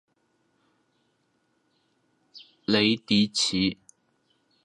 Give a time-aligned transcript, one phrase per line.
[2.65, 3.77] 雷迪奇。